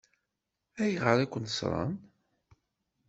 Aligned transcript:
Ayɣer 0.83 1.17
i 1.19 1.25
ken-ṣṣṛen? 1.27 1.93